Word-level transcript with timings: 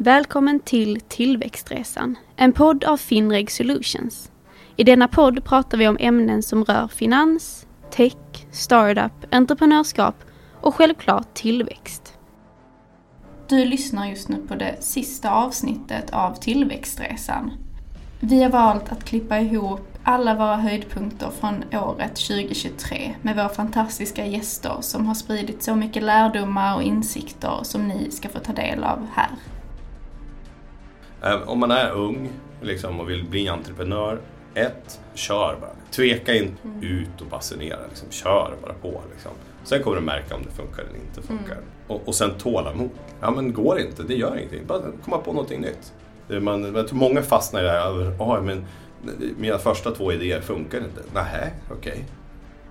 Välkommen 0.00 0.60
till 0.60 1.00
Tillväxtresan, 1.00 2.16
en 2.36 2.52
podd 2.52 2.84
av 2.84 2.96
Finreg 2.96 3.50
Solutions. 3.50 4.30
I 4.76 4.84
denna 4.84 5.08
podd 5.08 5.44
pratar 5.44 5.78
vi 5.78 5.88
om 5.88 5.96
ämnen 6.00 6.42
som 6.42 6.64
rör 6.64 6.88
finans, 6.88 7.66
tech, 7.90 8.46
startup, 8.50 9.12
entreprenörskap 9.30 10.14
och 10.60 10.74
självklart 10.74 11.34
tillväxt. 11.34 12.14
Du 13.48 13.64
lyssnar 13.64 14.06
just 14.06 14.28
nu 14.28 14.36
på 14.48 14.54
det 14.54 14.76
sista 14.80 15.30
avsnittet 15.30 16.10
av 16.10 16.34
Tillväxtresan. 16.34 17.52
Vi 18.20 18.42
har 18.42 18.50
valt 18.50 18.92
att 18.92 19.04
klippa 19.04 19.40
ihop 19.40 19.98
alla 20.02 20.34
våra 20.34 20.56
höjdpunkter 20.56 21.30
från 21.40 21.64
året 21.72 22.16
2023 22.16 23.14
med 23.22 23.36
våra 23.36 23.48
fantastiska 23.48 24.26
gäster 24.26 24.76
som 24.80 25.06
har 25.06 25.14
spridit 25.14 25.62
så 25.62 25.74
mycket 25.74 26.02
lärdomar 26.02 26.76
och 26.76 26.82
insikter 26.82 27.58
som 27.62 27.88
ni 27.88 28.10
ska 28.10 28.28
få 28.28 28.38
ta 28.38 28.52
del 28.52 28.84
av 28.84 29.06
här. 29.14 29.30
Om 31.46 31.58
man 31.58 31.70
är 31.70 31.90
ung 31.90 32.30
liksom, 32.62 33.00
och 33.00 33.10
vill 33.10 33.24
bli 33.24 33.48
entreprenör, 33.48 34.18
ett, 34.54 35.00
kör 35.14 35.56
bara. 35.60 35.70
Tveka 35.90 36.34
inte 36.34 36.62
mm. 36.64 36.82
ut 36.82 37.20
och 37.20 37.26
basunera, 37.26 37.78
liksom. 37.88 38.10
kör 38.10 38.54
bara 38.62 38.72
på. 38.72 39.02
Liksom. 39.12 39.32
Sen 39.64 39.82
kommer 39.82 39.96
du 39.96 40.02
märka 40.02 40.34
om 40.34 40.42
det 40.42 40.50
funkar 40.50 40.82
eller 40.82 40.98
inte 40.98 41.22
funkar. 41.22 41.52
Mm. 41.52 41.64
Och, 41.86 42.08
och 42.08 42.14
sen 42.14 42.30
tålamod. 42.38 42.90
Ja 43.20 43.30
men 43.30 43.52
går 43.52 43.74
det 43.74 43.82
inte, 43.82 44.02
det 44.02 44.14
gör 44.14 44.36
ingenting. 44.36 44.66
Bara 44.66 44.82
komma 45.04 45.18
på 45.18 45.32
någonting 45.32 45.60
nytt. 45.60 45.92
Man, 46.42 46.74
jag 46.74 46.88
tror 46.88 46.98
många 46.98 47.22
fastnar 47.22 47.60
i 47.60 47.64
det 47.64 47.70
här, 47.70 47.90
oh, 48.18 48.42
men 48.42 48.64
mina 49.36 49.58
första 49.58 49.90
två 49.90 50.12
idéer 50.12 50.40
funkar 50.40 50.78
inte. 50.78 51.00
Nähä, 51.14 51.50
okej. 51.70 52.04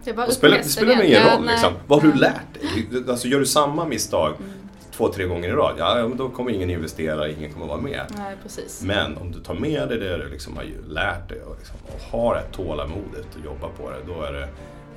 Okay. 0.02 0.26
Det, 0.28 0.32
spelar, 0.34 0.58
det 0.58 0.64
spelar 0.64 1.04
ingen 1.04 1.24
roll. 1.24 1.46
Ja, 1.46 1.52
liksom. 1.52 1.74
Vad 1.88 2.02
har 2.02 2.12
du 2.12 2.18
lärt 2.18 2.54
dig? 2.54 3.04
Alltså, 3.10 3.28
gör 3.28 3.40
du 3.40 3.46
samma 3.46 3.86
misstag 3.86 4.34
mm. 4.40 4.52
Två, 4.98 5.08
tre 5.08 5.26
gånger 5.26 5.50
i 5.50 5.52
rad, 5.52 5.76
ja, 5.78 6.10
då 6.16 6.30
kommer 6.30 6.52
ingen 6.52 6.70
investera, 6.70 7.30
ingen 7.30 7.54
kommer 7.54 7.68
vara 7.68 7.82
med. 7.82 8.06
Nej, 8.18 8.38
precis. 8.44 8.82
Men 8.84 9.18
om 9.18 9.32
du 9.32 9.40
tar 9.40 9.54
med 9.54 9.90
dig 9.90 10.00
det 10.00 10.18
du 10.18 10.30
liksom 10.30 10.58
har 10.58 10.66
lärt 10.88 11.30
dig 11.30 11.42
och, 11.42 11.56
liksom, 11.58 11.76
och 11.88 12.20
har 12.20 12.36
ett 12.36 12.52
tålamodet 12.52 13.36
och 13.36 13.46
jobbar 13.46 13.70
på 13.70 13.90
det, 13.90 14.14
då 14.14 14.22
är 14.22 14.34
det, 14.34 14.50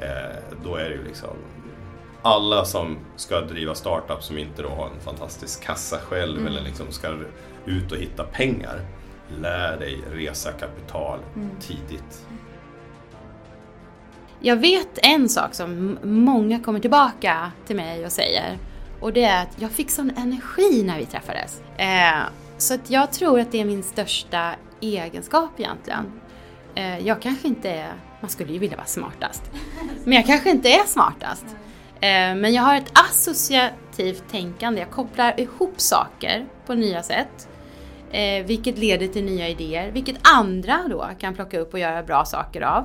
eh, 0.06 0.58
då 0.64 0.76
är 0.76 0.84
det 0.84 0.94
ju 0.94 1.04
liksom 1.04 1.36
alla 2.22 2.64
som 2.64 2.98
ska 3.16 3.40
driva 3.40 3.74
startup 3.74 4.22
som 4.22 4.38
inte 4.38 4.62
då 4.62 4.68
har 4.68 4.86
en 4.86 5.00
fantastisk 5.00 5.62
kassa 5.62 5.98
själv 5.98 6.38
mm. 6.38 6.46
eller 6.46 6.62
liksom 6.62 6.86
ska 6.90 7.08
ut 7.66 7.92
och 7.92 7.98
hitta 7.98 8.24
pengar 8.24 8.80
lär 9.40 9.76
dig 9.76 9.98
resa 10.12 10.52
kapital 10.52 11.18
mm. 11.36 11.50
tidigt. 11.60 12.26
Jag 14.40 14.56
vet 14.56 14.98
en 15.02 15.28
sak 15.28 15.54
som 15.54 15.98
många 16.02 16.60
kommer 16.60 16.80
tillbaka 16.80 17.52
till 17.66 17.76
mig 17.76 18.06
och 18.06 18.12
säger. 18.12 18.58
Och 19.00 19.12
det 19.12 19.24
är 19.24 19.42
att 19.42 19.56
jag 19.56 19.70
fick 19.70 19.90
sån 19.90 20.10
energi 20.16 20.82
när 20.82 20.98
vi 20.98 21.06
träffades. 21.06 21.62
Eh, 21.76 22.22
så 22.58 22.74
att 22.74 22.90
jag 22.90 23.12
tror 23.12 23.40
att 23.40 23.52
det 23.52 23.60
är 23.60 23.64
min 23.64 23.82
största 23.82 24.54
egenskap 24.80 25.50
egentligen. 25.56 26.20
Eh, 26.74 27.06
jag 27.06 27.22
kanske 27.22 27.48
inte 27.48 27.70
är, 27.70 27.92
man 28.20 28.30
skulle 28.30 28.52
ju 28.52 28.58
vilja 28.58 28.76
vara 28.76 28.86
smartast. 28.86 29.42
Men 30.04 30.12
jag 30.12 30.26
kanske 30.26 30.50
inte 30.50 30.68
är 30.68 30.86
smartast. 30.86 31.44
Eh, 31.94 32.34
men 32.34 32.52
jag 32.52 32.62
har 32.62 32.76
ett 32.76 32.98
associativt 33.10 34.24
tänkande. 34.30 34.80
Jag 34.80 34.90
kopplar 34.90 35.40
ihop 35.40 35.80
saker 35.80 36.46
på 36.66 36.74
nya 36.74 37.02
sätt. 37.02 37.48
Eh, 38.12 38.44
vilket 38.46 38.78
leder 38.78 39.06
till 39.06 39.24
nya 39.24 39.48
idéer, 39.48 39.90
vilket 39.90 40.16
andra 40.22 40.80
då 40.88 41.08
kan 41.18 41.34
plocka 41.34 41.58
upp 41.58 41.72
och 41.72 41.78
göra 41.78 42.02
bra 42.02 42.24
saker 42.24 42.60
av. 42.60 42.84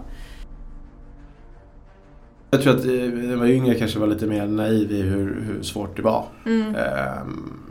Jag 2.51 2.61
tror 2.61 2.75
att 2.75 2.85
eh, 2.85 2.91
när 2.91 3.35
var 3.35 3.45
yngre 3.45 3.75
kanske 3.75 3.99
var 3.99 4.07
lite 4.07 4.27
mer 4.27 4.47
naiv 4.47 4.91
i 4.91 5.01
hur, 5.01 5.41
hur 5.41 5.63
svårt 5.63 5.95
det 5.95 6.01
var. 6.01 6.25
Mm. 6.45 6.75
Um, 6.75 7.61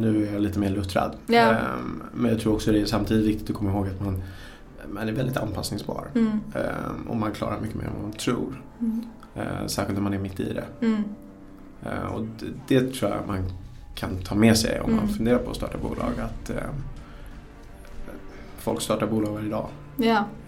nu 0.00 0.26
är 0.26 0.32
jag 0.32 0.42
lite 0.42 0.58
mer 0.58 0.70
luttrad. 0.70 1.16
Ja. 1.26 1.50
Um, 1.50 2.02
men 2.14 2.30
jag 2.30 2.40
tror 2.40 2.54
också 2.54 2.72
det 2.72 2.80
är 2.80 2.86
samtidigt 2.86 3.26
viktigt 3.26 3.50
att 3.50 3.56
komma 3.56 3.70
ihåg 3.70 3.86
att 3.88 4.00
man, 4.00 4.22
man 4.88 5.08
är 5.08 5.12
väldigt 5.12 5.36
anpassningsbar. 5.36 6.06
Mm. 6.14 6.30
Um, 6.30 7.08
och 7.08 7.16
man 7.16 7.32
klarar 7.32 7.60
mycket 7.60 7.76
mer 7.76 7.84
än 7.84 7.92
vad 7.94 8.02
man 8.02 8.12
tror. 8.12 8.62
Mm. 8.80 9.04
Uh, 9.36 9.66
särskilt 9.66 9.98
när 9.98 10.02
man 10.02 10.14
är 10.14 10.18
mitt 10.18 10.40
i 10.40 10.52
det. 10.52 10.86
Uh, 10.86 12.14
och 12.14 12.22
det, 12.68 12.80
det, 12.80 12.92
tror 12.94 13.10
jag 13.10 13.26
man 13.26 13.44
kan 13.94 14.16
ta 14.18 14.34
med 14.34 14.58
sig 14.58 14.80
om 14.80 14.90
man 14.90 15.04
mm. 15.04 15.14
funderar 15.14 15.38
på 15.38 15.50
att 15.50 15.56
starta 15.56 15.78
bolag. 15.78 16.12
Att, 16.18 16.50
uh, 16.50 16.56
folk 18.58 18.80
startar 18.80 19.06
bolag 19.06 19.32
varje 19.32 19.48
dag. 19.48 19.68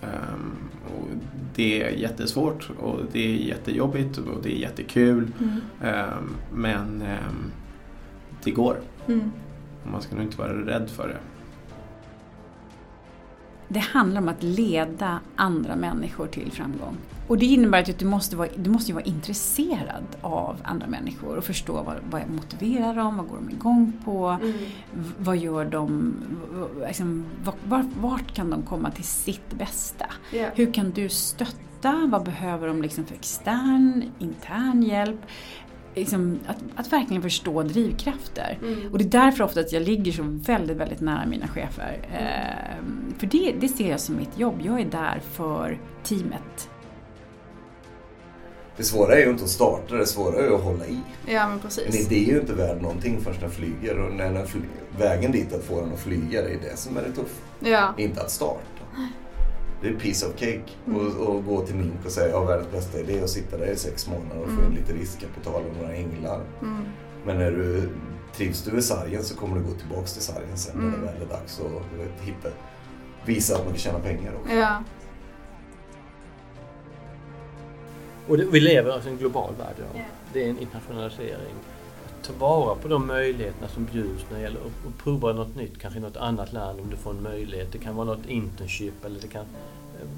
Um, 0.02 0.56
och 0.86 1.08
det 1.54 1.82
är 1.82 1.90
jättesvårt 1.90 2.70
och 2.78 2.98
det 3.12 3.26
är 3.26 3.34
jättejobbigt 3.34 4.18
och 4.18 4.42
det 4.42 4.56
är 4.56 4.58
jättekul. 4.58 5.30
Mm. 5.40 5.60
Um, 6.18 6.36
men 6.52 7.02
um, 7.02 7.52
det 8.44 8.50
går. 8.50 8.80
Mm. 9.06 9.32
Man 9.92 10.02
ska 10.02 10.14
nog 10.14 10.24
inte 10.24 10.38
vara 10.38 10.52
rädd 10.52 10.90
för 10.90 11.08
det. 11.08 11.18
Det 13.68 13.78
handlar 13.78 14.20
om 14.20 14.28
att 14.28 14.42
leda 14.42 15.20
andra 15.36 15.76
människor 15.76 16.26
till 16.26 16.52
framgång. 16.52 16.96
Och 17.28 17.38
det 17.38 17.46
innebär 17.46 17.90
att 17.90 17.98
du 17.98 18.06
måste 18.06 18.36
vara, 18.36 18.48
du 18.56 18.70
måste 18.70 18.92
vara 18.92 19.04
intresserad 19.04 20.04
av 20.20 20.56
andra 20.64 20.86
människor 20.86 21.36
och 21.36 21.44
förstå 21.44 21.72
vad, 21.72 21.96
vad 22.10 22.30
motiverar 22.30 22.94
dem, 22.94 23.16
vad 23.16 23.28
går 23.28 23.36
de 23.36 23.50
igång 23.50 23.92
på, 24.04 24.28
mm. 24.28 24.54
vad 25.18 25.36
gör 25.36 25.64
de, 25.64 26.14
liksom, 26.86 27.24
vart, 27.64 27.86
vart 28.00 28.34
kan 28.34 28.50
de 28.50 28.62
komma 28.62 28.90
till 28.90 29.04
sitt 29.04 29.52
bästa? 29.52 30.06
Yeah. 30.32 30.52
Hur 30.54 30.72
kan 30.72 30.90
du 30.90 31.08
stötta, 31.08 32.08
vad 32.10 32.24
behöver 32.24 32.68
de 32.68 32.82
liksom 32.82 33.04
för 33.04 33.14
extern, 33.14 34.04
intern 34.18 34.82
hjälp? 34.82 35.20
Liksom, 35.98 36.38
att, 36.46 36.56
att, 36.76 36.92
verkligen 36.92 37.22
förstå 37.22 37.62
drivkrafter. 37.62 38.58
Mm. 38.62 38.92
Och 38.92 38.98
det 38.98 39.04
är 39.04 39.24
därför 39.24 39.44
ofta 39.44 39.60
att 39.60 39.72
jag 39.72 39.82
ligger 39.82 40.12
så 40.12 40.22
väldigt, 40.24 40.76
väldigt 40.76 41.00
nära 41.00 41.26
mina 41.26 41.48
chefer. 41.48 41.98
Mm. 42.10 42.24
Eh, 42.24 43.18
för 43.18 43.26
det, 43.26 43.54
det 43.60 43.68
ser 43.68 43.90
jag 43.90 44.00
som 44.00 44.16
mitt 44.16 44.38
jobb. 44.38 44.60
Jag 44.64 44.80
är 44.80 44.84
där 44.84 45.20
för 45.32 45.78
teamet. 46.04 46.70
Det 48.76 48.84
svåra 48.84 49.14
är 49.14 49.24
ju 49.24 49.30
inte 49.30 49.44
att 49.44 49.50
starta, 49.50 49.94
det 49.96 50.06
svåra 50.06 50.38
är 50.38 50.42
ju 50.42 50.54
att 50.54 50.62
hålla 50.62 50.86
i. 50.86 51.00
Ja, 51.26 51.48
men 51.48 51.58
precis. 51.58 51.86
En 51.86 51.94
idé 51.94 52.30
är 52.30 52.34
ju 52.34 52.40
inte 52.40 52.52
värd 52.52 52.82
någonting 52.82 53.20
förrän 53.20 53.40
den 53.40 53.50
flyger 53.50 53.98
och 53.98 54.14
när 54.14 54.32
den 54.32 54.46
flyger, 54.46 54.68
vägen 54.98 55.32
dit 55.32 55.52
att 55.52 55.64
få 55.64 55.80
den 55.80 55.92
att 55.92 56.00
flyga, 56.00 56.42
det 56.42 56.50
är 56.50 56.58
det 56.70 56.76
som 56.76 56.96
är 56.96 57.02
det 57.02 57.12
tuffa. 57.12 57.42
Ja. 57.60 57.94
Inte 57.96 58.20
att 58.20 58.30
starta. 58.30 58.62
Det 59.82 59.88
är 59.88 59.92
piece 59.92 60.26
of 60.26 60.32
cake. 60.32 60.64
Mm. 60.86 61.00
Och, 61.00 61.28
och, 61.28 61.44
gå 61.44 61.66
till 61.66 61.74
Mink 61.74 62.04
och 62.04 62.10
säga 62.10 62.28
jag 62.28 62.38
har 62.38 62.46
världens 62.46 62.72
bästa 62.72 62.98
idé 62.98 63.22
och 63.22 63.30
sitta 63.30 63.56
där 63.56 63.66
i 63.66 63.76
sex 63.76 64.08
månader 64.08 64.40
och 64.42 64.48
få 64.48 64.60
mm. 64.60 64.66
in 64.66 64.78
lite 64.78 64.92
riskkapital 64.92 65.62
och 65.70 65.76
några 65.76 65.94
änglar. 65.94 66.40
Mm. 66.62 66.84
Men 67.24 67.38
när 67.38 67.50
du 67.50 67.88
trivs 68.34 68.62
du 68.62 68.78
i 68.78 68.82
sargen 68.82 69.24
så 69.24 69.36
kommer 69.36 69.56
du 69.56 69.62
gå 69.62 69.72
tillbaks 69.72 70.12
till 70.12 70.22
sargen 70.22 70.56
sen 70.56 70.76
när 70.76 70.90
det 70.90 70.96
mm. 70.96 71.06
väl 71.06 71.22
är 71.22 71.26
dags 71.26 71.60
att 71.60 72.26
hitta, 72.26 72.48
visa 73.24 73.54
att 73.54 73.64
man 73.64 73.72
kan 73.72 73.78
tjäna 73.78 73.98
pengar 73.98 74.32
också. 74.42 74.54
Ja. 74.54 74.82
Och 78.28 78.38
det, 78.38 78.44
vi 78.44 78.60
lever 78.60 78.90
alltså 78.90 79.08
i 79.08 79.12
en 79.12 79.18
global 79.18 79.54
värld 79.58 79.74
idag. 79.78 79.94
Yeah. 79.94 80.06
Det 80.32 80.44
är 80.44 80.50
en 80.50 80.58
internationalisering. 80.58 81.54
Ta 82.28 82.34
vara 82.38 82.74
på 82.74 82.88
de 82.88 83.06
möjligheterna 83.06 83.68
som 83.68 83.84
bjuds 83.84 84.24
när 84.30 84.36
det 84.36 84.42
gäller 84.42 84.60
att 84.60 84.98
prova 85.04 85.32
något 85.32 85.56
nytt, 85.56 85.78
kanske 85.78 85.98
i 85.98 86.02
något 86.02 86.16
annat 86.16 86.52
land 86.52 86.80
om 86.80 86.90
du 86.90 86.96
får 86.96 87.10
en 87.10 87.22
möjlighet. 87.22 87.72
Det 87.72 87.78
kan 87.78 87.96
vara 87.96 88.06
något 88.06 88.26
internship 88.26 89.04
eller 89.04 89.20
det 89.20 89.28
kan... 89.28 89.44
Eh, 90.00 90.08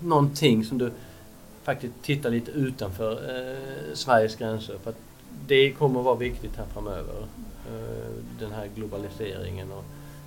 någonting 0.00 0.64
som 0.64 0.78
du 0.78 0.92
faktiskt 1.62 1.94
tittar 2.02 2.30
lite 2.30 2.50
utanför 2.50 3.12
eh, 3.12 3.94
Sveriges 3.94 4.36
gränser. 4.36 4.78
För 4.82 4.90
att 4.90 4.98
det 5.46 5.72
kommer 5.72 6.00
att 6.00 6.04
vara 6.04 6.16
viktigt 6.16 6.56
här 6.56 6.66
framöver. 6.72 7.26
Eh, 7.66 8.12
den 8.40 8.52
här 8.52 8.68
globaliseringen 8.74 9.72
och 9.72 9.84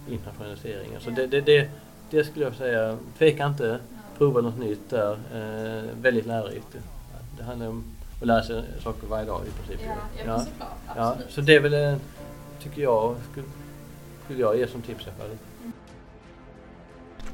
internationaliseringen. 0.10 1.02
Så 1.02 1.10
det, 1.10 1.28
det, 1.28 1.42
det, 1.42 1.70
det 2.10 2.24
skulle 2.24 2.46
jag 2.46 2.56
säga, 2.56 2.98
tveka 3.18 3.46
inte 3.46 3.80
prova 4.18 4.42
något 4.42 4.60
nytt 4.60 4.90
där. 4.90 5.12
Eh, 5.12 6.02
väldigt 6.02 6.26
lärorikt. 6.26 6.76
Det 7.38 7.44
handlar 7.44 7.68
om 7.68 7.84
att 8.22 8.28
lära 8.28 8.44
sig 8.44 8.64
saker 8.84 9.08
varje 9.08 9.26
dag 9.26 9.42
i 9.48 9.52
princip. 9.52 9.88
Ja, 9.88 10.24
ja, 10.26 10.40
såklart. 10.40 10.70
Ja, 10.96 11.16
så 11.30 11.42
det 11.42 11.56
är 11.56 11.60
väl, 11.60 11.74
eh, 11.74 11.98
tycker 12.64 12.82
jag, 12.82 13.16
skulle, 13.32 13.48
skulle 14.26 14.40
jag 14.40 14.58
ge 14.58 14.68
som 14.68 14.82
tips 14.82 15.08
i 15.08 15.10
alla 15.10 15.18
fall. 15.18 15.38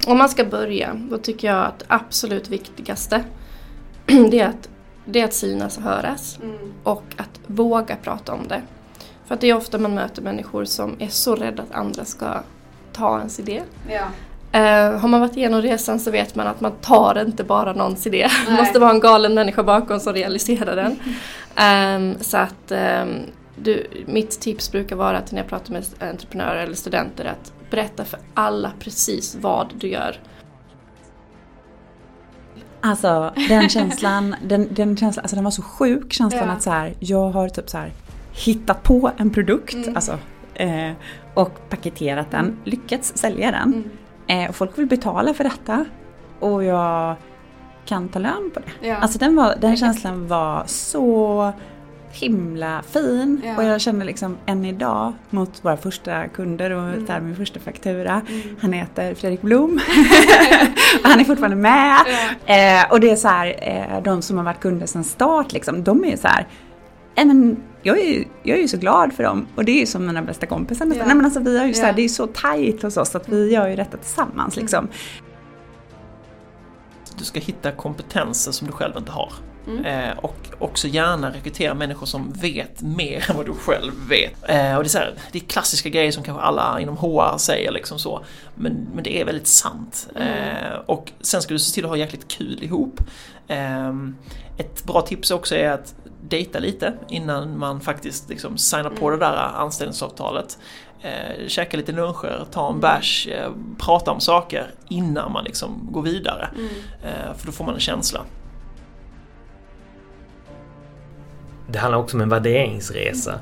Om 0.07 0.17
man 0.17 0.29
ska 0.29 0.45
börja, 0.45 0.93
då 0.93 1.17
tycker 1.17 1.47
jag 1.47 1.65
att 1.65 1.83
absolut 1.87 2.49
viktigaste 2.49 3.23
det 4.05 4.39
är 4.39 4.47
att, 4.47 4.69
det 5.05 5.21
är 5.21 5.25
att 5.25 5.33
synas 5.33 5.77
och 5.77 5.83
höras. 5.83 6.39
Mm. 6.41 6.73
Och 6.83 7.03
att 7.17 7.39
våga 7.47 7.95
prata 7.95 8.33
om 8.33 8.47
det. 8.47 8.61
För 9.25 9.35
att 9.35 9.41
det 9.41 9.49
är 9.49 9.55
ofta 9.55 9.77
man 9.77 9.95
möter 9.95 10.21
människor 10.21 10.65
som 10.65 10.95
är 10.99 11.07
så 11.07 11.35
rädda 11.35 11.63
att 11.63 11.71
andra 11.71 12.05
ska 12.05 12.41
ta 12.93 13.17
ens 13.17 13.39
idé. 13.39 13.63
Ja. 13.89 14.07
Uh, 14.55 14.97
har 14.97 15.07
man 15.07 15.19
varit 15.19 15.37
igenom 15.37 15.61
resan 15.61 15.99
så 15.99 16.11
vet 16.11 16.35
man 16.35 16.47
att 16.47 16.61
man 16.61 16.71
tar 16.71 17.21
inte 17.21 17.43
bara 17.43 17.73
någons 17.73 18.07
idé. 18.07 18.27
Det 18.47 18.53
måste 18.53 18.79
vara 18.79 18.91
en 18.91 18.99
galen 18.99 19.33
människa 19.33 19.63
bakom 19.63 19.99
som 19.99 20.13
realiserar 20.13 20.75
den. 20.75 20.91
Um, 22.15 22.17
så 22.23 22.37
att 22.37 22.71
um, 22.71 23.21
du, 23.55 23.87
mitt 24.05 24.39
tips 24.39 24.71
brukar 24.71 24.95
vara 24.95 25.21
till 25.21 25.35
när 25.35 25.41
jag 25.41 25.49
pratar 25.49 25.73
med 25.73 25.83
entreprenörer 25.99 26.63
eller 26.63 26.75
studenter 26.75 27.25
att 27.25 27.53
berätta 27.69 28.05
för 28.05 28.19
alla 28.33 28.71
precis 28.79 29.37
vad 29.41 29.73
du 29.77 29.87
gör. 29.87 30.19
Alltså 32.81 33.33
den 33.49 33.69
känslan, 33.69 34.35
den, 34.43 34.67
den, 34.71 34.97
känslan 34.97 35.23
alltså, 35.23 35.35
den 35.35 35.43
var 35.43 35.51
så 35.51 35.61
sjuk 35.61 36.13
känslan 36.13 36.47
ja. 36.47 36.53
att 36.53 36.63
så 36.63 36.69
här, 36.69 36.93
jag 36.99 37.29
har 37.29 37.49
typ 37.49 37.69
så 37.69 37.77
här, 37.77 37.91
hittat 38.45 38.83
på 38.83 39.11
en 39.17 39.29
produkt. 39.29 39.73
Mm. 39.73 39.95
Alltså 39.95 40.19
eh, 40.53 40.91
och 41.33 41.69
paketerat 41.69 42.31
den, 42.31 42.57
lyckats 42.63 43.17
sälja 43.17 43.51
den. 43.51 43.73
Mm. 43.73 43.89
Och 44.49 44.55
folk 44.55 44.77
vill 44.77 44.87
betala 44.87 45.33
för 45.33 45.43
detta. 45.43 45.85
Och 46.39 46.63
jag 46.63 47.15
kan 47.85 48.09
ta 48.09 48.19
lön 48.19 48.51
på 48.53 48.59
det. 48.59 48.87
Ja. 48.87 48.95
Alltså 48.95 49.19
den, 49.19 49.35
var, 49.35 49.55
den 49.61 49.77
känslan 49.77 50.27
var 50.27 50.63
så 50.65 51.53
himla 52.11 52.81
fin 52.81 53.41
ja. 53.45 53.57
och 53.57 53.63
jag 53.63 53.81
känner 53.81 54.05
liksom 54.05 54.37
än 54.45 54.65
idag 54.65 55.13
mot 55.29 55.65
våra 55.65 55.77
första 55.77 56.27
kunder 56.27 56.71
och 56.71 56.83
mm. 56.83 57.05
där 57.05 57.19
min 57.19 57.35
första 57.35 57.59
faktura. 57.59 58.21
Mm. 58.29 58.41
Han 58.61 58.73
heter 58.73 59.15
Fredrik 59.15 59.41
Blom 59.41 59.79
och 61.03 61.09
han 61.09 61.19
är 61.19 61.23
fortfarande 61.23 61.57
med. 61.57 61.97
Ja. 62.45 62.53
Eh, 62.55 62.91
och 62.91 62.99
det 62.99 63.11
är 63.11 63.15
så 63.15 63.27
här, 63.27 63.55
eh, 63.61 64.03
de 64.03 64.21
som 64.21 64.37
har 64.37 64.43
varit 64.43 64.59
kunder 64.59 64.85
sedan 64.85 65.03
start 65.03 65.53
liksom, 65.53 65.83
de 65.83 66.03
är 66.03 66.09
ju 66.09 66.17
så 66.17 66.27
här, 66.27 66.47
eh, 67.15 67.25
men 67.25 67.57
jag 67.85 67.99
är, 67.99 68.05
ju, 68.05 68.25
jag 68.43 68.57
är 68.57 68.61
ju 68.61 68.67
så 68.67 68.77
glad 68.77 69.13
för 69.13 69.23
dem 69.23 69.47
och 69.55 69.65
det 69.65 69.71
är 69.71 69.79
ju 69.79 69.85
som 69.85 70.05
mina 70.05 70.21
bästa 70.21 70.45
kompisar 70.45 70.85
nästan. 70.85 70.99
Ja. 70.99 71.05
Nej, 71.05 71.15
men 71.15 71.25
alltså, 71.25 71.39
vi 71.39 71.59
har 71.59 71.65
ju 71.65 71.73
så 71.73 71.81
här, 71.81 71.93
Det 71.93 72.01
är 72.01 72.03
ju 72.03 72.09
så 72.09 72.27
tajt 72.27 72.81
hos 72.81 72.97
oss 72.97 73.15
att 73.15 73.29
vi 73.29 73.41
mm. 73.41 73.53
gör 73.53 73.67
ju 73.67 73.75
detta 73.75 73.97
tillsammans 73.97 74.55
liksom. 74.55 74.79
Mm. 74.85 74.91
Du 77.17 77.23
ska 77.23 77.39
hitta 77.39 77.71
kompetenser 77.71 78.51
som 78.51 78.67
du 78.67 78.73
själv 78.73 78.93
inte 78.97 79.11
har. 79.11 79.33
Mm. 79.67 79.85
Eh, 79.85 80.17
och 80.17 80.35
också 80.59 80.87
gärna 80.87 81.29
rekrytera 81.33 81.73
människor 81.73 82.05
som 82.05 82.33
vet 82.33 82.81
mer 82.81 83.25
än 83.29 83.37
vad 83.37 83.45
du 83.45 83.53
själv 83.53 83.93
vet. 84.09 84.49
Eh, 84.49 84.75
och 84.75 84.83
det, 84.83 84.87
är 84.87 84.89
så 84.89 84.97
här, 84.97 85.13
det 85.31 85.39
är 85.39 85.43
klassiska 85.43 85.89
grejer 85.89 86.11
som 86.11 86.23
kanske 86.23 86.43
alla 86.43 86.79
inom 86.79 86.97
HR 86.97 87.37
säger 87.37 87.71
liksom 87.71 87.99
så. 87.99 88.25
Men, 88.55 88.87
men 88.93 89.03
det 89.03 89.21
är 89.21 89.25
väldigt 89.25 89.47
sant. 89.47 90.07
Mm. 90.15 90.27
Eh, 90.27 90.79
och 90.85 91.11
sen 91.21 91.41
ska 91.41 91.53
du 91.53 91.59
se 91.59 91.73
till 91.73 91.83
att 91.83 91.89
ha 91.89 91.97
jäkligt 91.97 92.27
kul 92.27 92.63
ihop. 92.63 93.01
Ehm, 93.47 94.15
ett 94.57 94.83
bra 94.83 95.01
tips 95.01 95.31
också 95.31 95.55
är 95.55 95.69
att 95.69 95.95
dejta 96.21 96.59
lite 96.59 96.93
innan 97.09 97.59
man 97.59 97.81
faktiskt 97.81 98.29
liksom 98.29 98.57
signar 98.57 98.89
på 98.89 99.07
mm. 99.07 99.19
det 99.19 99.25
där 99.25 99.35
anställningsavtalet. 99.35 100.57
Eh, 101.01 101.47
käka 101.47 101.77
lite 101.77 101.91
luncher, 101.91 102.45
ta 102.51 102.65
en 102.65 102.69
mm. 102.69 102.81
bärs, 102.81 103.27
eh, 103.27 103.51
prata 103.77 104.11
om 104.11 104.19
saker 104.19 104.73
innan 104.89 105.31
man 105.31 105.43
liksom 105.43 105.87
går 105.91 106.01
vidare. 106.01 106.49
Mm. 106.55 106.69
Eh, 107.03 107.37
för 107.37 107.45
då 107.45 107.51
får 107.51 107.65
man 107.65 107.73
en 107.73 107.79
känsla. 107.79 108.21
Det 111.67 111.79
handlar 111.79 111.99
också 111.99 112.17
om 112.17 112.21
en 112.21 112.29
värderingsresa. 112.29 113.39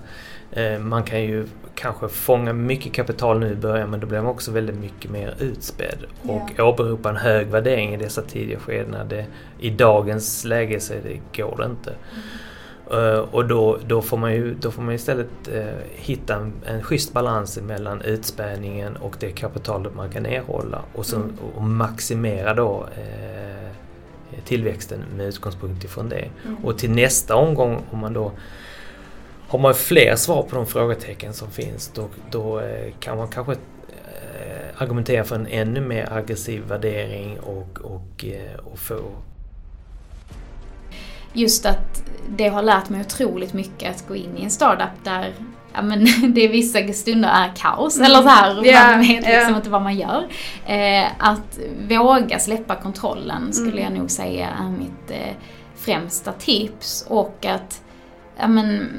Eh, 0.51 0.79
man 0.79 1.03
kan 1.03 1.23
ju 1.23 1.47
kanske 1.75 2.07
fånga 2.07 2.53
mycket 2.53 2.93
kapital 2.93 3.39
nu 3.39 3.51
i 3.51 3.55
början 3.55 3.89
men 3.89 3.99
då 3.99 4.07
blir 4.07 4.21
man 4.21 4.31
också 4.31 4.51
väldigt 4.51 4.75
mycket 4.75 5.11
mer 5.11 5.35
utspädd. 5.39 5.97
Och 6.21 6.51
yeah. 6.51 6.67
åberopa 6.67 7.09
en 7.09 7.17
hög 7.17 7.47
värdering 7.47 7.93
i 7.93 7.97
dessa 7.97 8.21
tidiga 8.21 8.59
skeden. 8.59 9.07
Det, 9.09 9.25
I 9.59 9.69
dagens 9.69 10.45
läge 10.45 10.79
så 10.79 10.93
det, 10.93 11.41
går 11.41 11.57
det 11.57 11.65
inte. 11.65 11.93
Mm. 12.89 13.23
och 13.31 13.47
då, 13.47 13.77
då, 13.87 14.01
får 14.01 14.17
man 14.17 14.33
ju, 14.33 14.53
då 14.53 14.71
får 14.71 14.81
man 14.81 14.93
istället 14.93 15.29
uh, 15.55 15.63
hitta 15.95 16.35
en, 16.35 16.53
en 16.65 16.83
schysst 16.83 17.13
balans 17.13 17.59
mellan 17.61 18.01
utspädningen 18.01 18.95
och 18.95 19.15
det 19.19 19.31
kapitalet 19.31 19.95
man 19.95 20.09
kan 20.09 20.25
erhålla 20.25 20.81
och, 20.93 21.05
så, 21.05 21.15
mm. 21.15 21.31
och 21.55 21.63
maximera 21.63 22.53
då 22.53 22.87
uh, 22.97 23.52
tillväxten 24.45 25.03
med 25.17 25.27
utgångspunkt 25.27 25.83
ifrån 25.83 26.09
det. 26.09 26.29
Mm. 26.45 26.65
Och 26.65 26.77
till 26.77 26.91
nästa 26.91 27.35
omgång 27.35 27.81
om 27.91 27.99
man 27.99 28.13
då 28.13 28.31
har 29.47 29.59
man 29.59 29.73
fler 29.73 30.15
svar 30.15 30.43
på 30.43 30.55
de 30.55 30.65
frågetecken 30.65 31.33
som 31.33 31.51
finns 31.51 31.91
då, 31.95 32.07
då 32.31 32.59
eh, 32.59 32.93
kan 32.99 33.17
man 33.17 33.27
kanske 33.27 33.53
eh, 33.53 34.81
argumentera 34.81 35.23
för 35.23 35.35
en 35.35 35.47
ännu 35.47 35.81
mer 35.81 36.13
aggressiv 36.13 36.63
värdering 36.63 37.39
och, 37.39 37.79
och, 37.81 38.25
eh, 38.25 38.59
och 38.65 38.79
få 38.79 38.99
Just 41.33 41.65
att 41.65 42.03
det 42.29 42.47
har 42.47 42.61
lärt 42.61 42.89
mig 42.89 43.01
otroligt 43.01 43.53
mycket 43.53 43.95
att 43.95 44.07
gå 44.07 44.15
in 44.15 44.37
i 44.37 44.43
en 44.43 44.49
startup 44.49 45.03
där 45.03 45.33
ja, 45.73 45.81
men 45.81 46.07
det 46.33 46.47
vissa 46.47 46.93
stunder 46.93 47.29
är 47.29 47.51
kaos. 47.55 47.97
Mm. 47.97 48.05
Eller 48.05 48.21
så 48.21 48.27
här, 48.27 48.65
yeah, 48.65 48.91
man 48.91 48.99
vet 48.99 49.09
liksom 49.09 49.31
yeah. 49.31 49.55
inte 49.55 49.69
vad 49.69 49.81
man 49.81 49.95
gör. 49.95 50.27
Eh, 50.65 51.07
att 51.17 51.59
våga 51.89 52.39
släppa 52.39 52.75
kontrollen 52.75 53.53
skulle 53.53 53.81
mm. 53.81 53.83
jag 53.83 53.99
nog 53.99 54.11
säga 54.11 54.49
är 54.49 54.69
mitt 54.69 55.11
eh, 55.11 55.35
främsta 55.75 56.31
tips. 56.31 57.05
Och 57.09 57.45
att, 57.45 57.83
ja 58.37 58.47
men, 58.47 58.89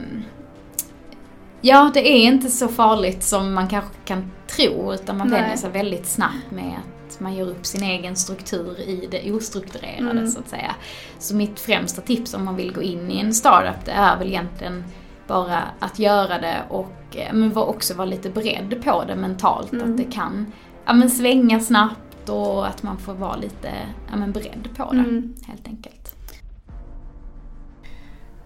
ja 1.61 1.91
det 1.95 2.09
är 2.09 2.23
inte 2.23 2.51
så 2.51 2.69
farligt 2.69 3.23
som 3.23 3.55
man 3.55 3.69
kanske 3.69 3.95
kan 4.05 4.31
tro. 4.47 4.95
Utan 4.95 5.19
man 5.19 5.31
vänjer 5.31 5.57
sig 5.57 5.71
väldigt 5.71 6.07
snabbt 6.07 6.51
med 6.51 6.75
att 7.09 7.21
man 7.21 7.35
gör 7.35 7.51
upp 7.51 7.67
sin 7.67 7.83
egen 7.83 8.17
struktur 8.17 8.81
i 8.81 9.09
det 9.11 9.33
ostrukturerade 9.33 10.11
mm. 10.11 10.31
så 10.31 10.39
att 10.39 10.49
säga. 10.49 10.75
Så 11.19 11.35
mitt 11.35 11.61
främsta 11.61 12.03
tips 12.03 12.35
om 12.35 12.45
man 12.45 12.57
vill 12.57 12.73
gå 12.73 12.83
in 12.83 13.11
i 13.11 13.21
en 13.21 13.35
startup 13.35 13.85
det 13.85 13.93
är 13.93 14.19
väl 14.19 14.29
egentligen 14.29 14.85
bara 15.27 15.63
att 15.79 15.99
göra 15.99 16.39
det 16.39 16.63
och 16.69 17.17
eh, 17.17 17.33
men 17.33 17.57
också 17.57 17.95
vara 17.95 18.07
lite 18.07 18.31
beredd 18.31 18.83
på 18.85 19.05
det 19.05 19.17
mentalt. 19.17 19.73
Mm. 19.73 19.91
Att 19.91 19.97
det 19.97 20.05
kan 20.05 20.53
ja, 20.87 20.93
men 20.93 21.11
svänga 21.11 21.61
snabbt 21.61 22.29
och 22.29 22.67
att 22.67 22.83
man 22.83 22.99
får 22.99 23.15
vara 23.15 23.37
lite 23.37 23.71
ja, 24.11 24.17
men 24.17 24.33
beredd 24.33 24.69
på 24.77 24.93
det 24.93 24.99
mm. 24.99 25.35
helt 25.47 25.69
enkelt. 25.69 26.15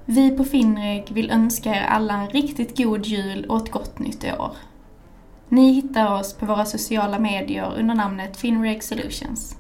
Vi 0.05 0.31
på 0.31 0.45
Finreg 0.45 1.05
vill 1.11 1.31
önska 1.31 1.75
er 1.75 1.83
alla 1.83 2.15
en 2.15 2.29
riktigt 2.29 2.77
god 2.77 3.07
jul 3.07 3.45
och 3.49 3.57
ett 3.57 3.71
gott 3.71 3.99
nytt 3.99 4.25
år. 4.25 4.53
Ni 5.49 5.73
hittar 5.73 6.21
oss 6.21 6.35
på 6.35 6.47
våra 6.47 6.65
sociala 6.65 7.19
medier 7.19 7.73
under 7.79 7.95
namnet 7.95 8.37
Finreg 8.37 8.85
Solutions. 8.85 9.57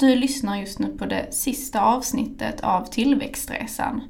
Du 0.00 0.16
lyssnar 0.16 0.56
just 0.56 0.78
nu 0.78 0.86
på 0.86 1.06
det 1.06 1.34
sista 1.34 1.80
avsnittet 1.80 2.60
av 2.60 2.84
Tillväxtresan. 2.84 4.02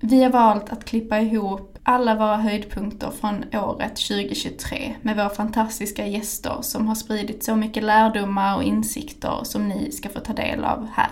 Vi 0.00 0.22
har 0.22 0.30
valt 0.30 0.72
att 0.72 0.84
klippa 0.84 1.20
ihop 1.20 1.78
alla 1.82 2.14
våra 2.14 2.36
höjdpunkter 2.36 3.10
från 3.20 3.44
året 3.54 3.96
2023 3.96 4.94
med 5.02 5.16
våra 5.16 5.28
fantastiska 5.28 6.06
gäster 6.06 6.58
som 6.62 6.88
har 6.88 6.94
spridit 6.94 7.44
så 7.44 7.56
mycket 7.56 7.82
lärdomar 7.82 8.56
och 8.56 8.62
insikter 8.62 9.40
som 9.42 9.68
ni 9.68 9.92
ska 9.92 10.08
få 10.08 10.20
ta 10.20 10.32
del 10.32 10.64
av 10.64 10.88
här. 10.92 11.10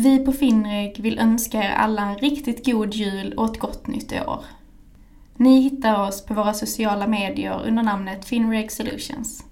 Vi 0.00 0.18
på 0.18 0.32
Finreg 0.32 1.00
vill 1.00 1.18
önska 1.18 1.62
er 1.62 1.70
alla 1.70 2.02
en 2.02 2.18
riktigt 2.18 2.66
god 2.66 2.94
jul 2.94 3.32
och 3.32 3.44
ett 3.44 3.58
gott 3.58 3.86
nytt 3.86 4.12
år. 4.12 4.44
Ni 5.36 5.60
hittar 5.60 6.08
oss 6.08 6.24
på 6.24 6.34
våra 6.34 6.54
sociala 6.54 7.06
medier 7.06 7.62
under 7.66 7.82
namnet 7.82 8.24
Finreg 8.24 8.72
Solutions. 8.72 9.44